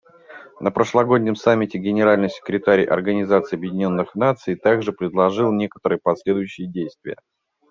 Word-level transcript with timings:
На 0.59 0.71
прошлогоднем 0.71 1.35
Саммите 1.35 1.77
Генеральный 1.77 2.31
секретарь 2.31 2.83
Организации 2.85 3.55
Объединенных 3.55 4.15
Наций 4.15 4.55
также 4.55 4.93
предложил 4.93 5.51
некоторые 5.51 5.99
последующие 5.99 6.67
действия. 6.67 7.17